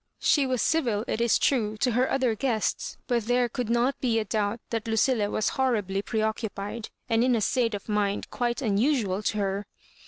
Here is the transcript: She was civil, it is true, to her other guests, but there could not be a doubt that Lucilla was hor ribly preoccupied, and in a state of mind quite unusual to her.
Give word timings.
She 0.17 0.47
was 0.47 0.63
civil, 0.63 1.05
it 1.07 1.21
is 1.21 1.37
true, 1.37 1.77
to 1.77 1.91
her 1.91 2.09
other 2.09 2.33
guests, 2.33 2.97
but 3.05 3.25
there 3.27 3.47
could 3.47 3.69
not 3.69 4.01
be 4.01 4.17
a 4.17 4.25
doubt 4.25 4.59
that 4.71 4.87
Lucilla 4.87 5.29
was 5.29 5.49
hor 5.49 5.73
ribly 5.73 6.03
preoccupied, 6.03 6.89
and 7.07 7.23
in 7.23 7.35
a 7.35 7.39
state 7.41 7.75
of 7.75 7.87
mind 7.87 8.31
quite 8.31 8.63
unusual 8.63 9.21
to 9.21 9.37
her. 9.37 9.67